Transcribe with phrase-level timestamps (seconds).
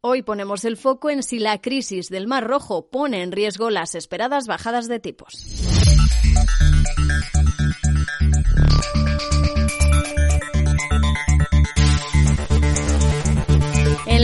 [0.00, 3.96] Hoy ponemos el foco en si la crisis del Mar Rojo pone en riesgo las
[3.96, 5.77] esperadas bajadas de tipos.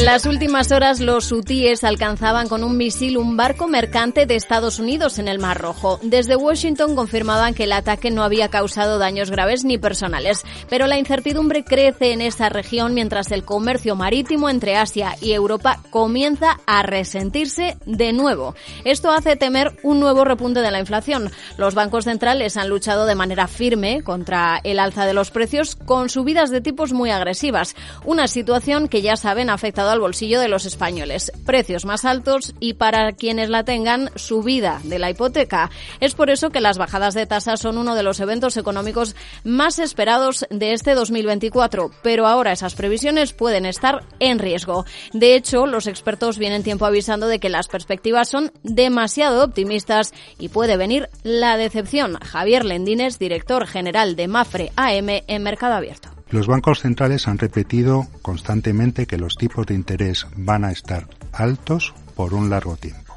[0.04, 4.79] En las últimas horas, los hutíes alcanzaban con un misil un barco mercante de Estados
[4.79, 5.98] Unidos en el Mar Rojo.
[6.02, 10.98] Desde Washington confirmaban que el ataque no había causado daños graves ni personales, pero la
[10.98, 16.82] incertidumbre crece en esa región mientras el comercio marítimo entre Asia y Europa comienza a
[16.82, 18.55] resentirse de nuevo.
[18.84, 21.30] Esto hace temer un nuevo repunte de la inflación.
[21.56, 26.11] Los bancos centrales han luchado de manera firme contra el alza de los precios con
[26.11, 30.66] subidas de tipos muy agresivas, una situación que ya saben afecta al bolsillo de los
[30.66, 31.33] españoles.
[31.47, 35.70] Precios más altos y para quienes la tengan, subida de la hipoteca.
[36.01, 39.79] Es por eso que las bajadas de tasas son uno de los eventos económicos más
[39.79, 44.84] esperados de este 2024, pero ahora esas previsiones pueden estar en riesgo.
[45.12, 50.48] De hecho, los expertos vienen tiempo avisando de que las perspectivas son demasiado optimistas y
[50.48, 52.19] puede venir la decepción.
[52.20, 56.14] Javier Lendines, director general de Mafre AM en Mercado Abierto.
[56.34, 61.94] Los bancos centrales han repetido constantemente que los tipos de interés van a estar altos
[62.16, 63.14] por un largo tiempo.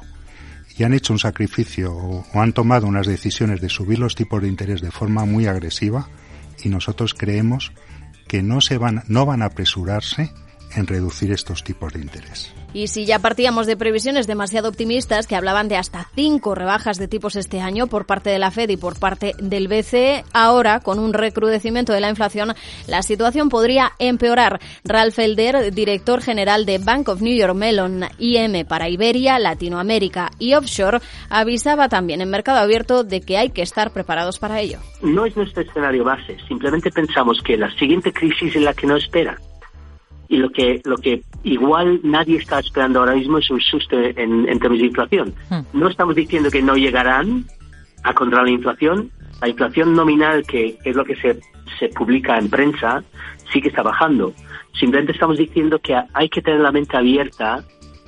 [0.76, 4.46] Y han hecho un sacrificio o, han tomado unas decisiones de subir los tipos de
[4.46, 6.08] interés de forma muy agresiva
[6.62, 7.72] y nosotros creemos
[8.28, 10.32] que no se van, no van a apresurarse
[10.76, 12.54] en reducir estos tipos de interés.
[12.74, 17.08] Y si ya partíamos de previsiones demasiado optimistas que hablaban de hasta cinco rebajas de
[17.08, 20.98] tipos este año por parte de la Fed y por parte del BCE, ahora con
[20.98, 22.54] un recrudecimiento de la inflación,
[22.86, 24.60] la situación podría empeorar.
[24.84, 30.54] Ralph Elder, director general de Bank of New York Mellon IM para Iberia, Latinoamérica y
[30.54, 34.78] Offshore, avisaba también en Mercado Abierto de que hay que estar preparados para ello.
[35.00, 38.96] No es nuestro escenario base, simplemente pensamos que la siguiente crisis es la que no
[38.96, 39.38] espera
[40.28, 44.44] y lo que lo que igual nadie está esperando ahora mismo es un susto en,
[44.58, 45.34] términos de inflación.
[45.50, 45.60] Hmm.
[45.72, 47.44] No estamos diciendo que no llegarán
[48.04, 49.10] a controlar la inflación.
[49.40, 51.38] La inflación nominal, que, es lo que se,
[51.78, 53.04] se publica en prensa,
[53.52, 54.32] sí que está bajando.
[54.78, 57.64] Simplemente estamos diciendo que hay que tener la mente abierta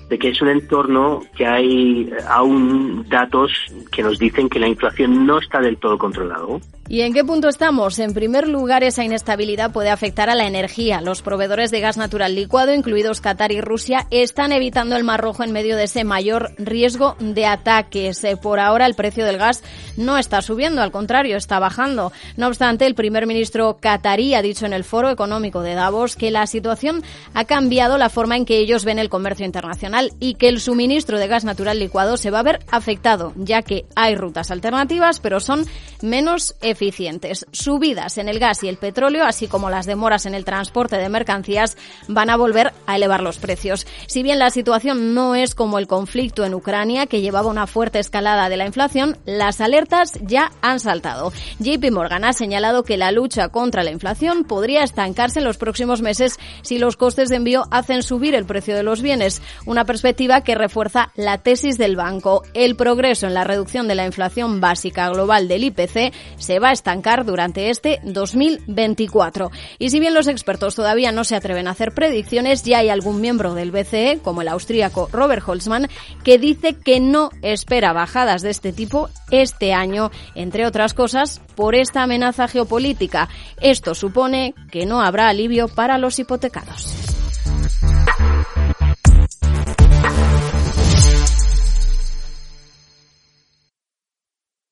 [0.08, 3.52] de que es un entorno que hay aún datos
[3.92, 6.60] que nos dicen que la inflación no está del todo controlado.
[6.92, 8.00] ¿Y en qué punto estamos?
[8.00, 11.00] En primer lugar, esa inestabilidad puede afectar a la energía.
[11.00, 15.44] Los proveedores de gas natural licuado, incluidos Qatar y Rusia, están evitando el Mar Rojo
[15.44, 18.24] en medio de ese mayor riesgo de ataques.
[18.24, 19.62] Eh, por ahora, el precio del gas
[19.96, 22.10] no está subiendo, al contrario, está bajando.
[22.36, 26.32] No obstante, el primer ministro qatarí ha dicho en el Foro Económico de Davos que
[26.32, 30.48] la situación ha cambiado la forma en que ellos ven el comercio internacional y que
[30.48, 34.50] el suministro de gas natural licuado se va a ver afectado, ya que hay rutas
[34.50, 35.66] alternativas, pero son
[36.02, 37.46] menos eficientes eficientes.
[37.52, 41.10] Subidas en el gas y el petróleo, así como las demoras en el transporte de
[41.10, 41.76] mercancías,
[42.08, 43.86] van a volver a elevar los precios.
[44.06, 47.98] Si bien la situación no es como el conflicto en Ucrania, que llevaba una fuerte
[47.98, 51.32] escalada de la inflación, las alertas ya han saltado.
[51.58, 56.00] JP Morgan ha señalado que la lucha contra la inflación podría estancarse en los próximos
[56.00, 60.40] meses si los costes de envío hacen subir el precio de los bienes, una perspectiva
[60.40, 62.42] que refuerza la tesis del banco.
[62.54, 66.72] El progreso en la reducción de la inflación básica global del IPC se va a
[66.72, 69.50] estancar durante este 2024.
[69.78, 73.20] Y si bien los expertos todavía no se atreven a hacer predicciones, ya hay algún
[73.20, 75.88] miembro del BCE, como el austríaco Robert Holzmann,
[76.24, 81.74] que dice que no espera bajadas de este tipo este año, entre otras cosas, por
[81.74, 83.28] esta amenaza geopolítica.
[83.60, 87.09] Esto supone que no habrá alivio para los hipotecados.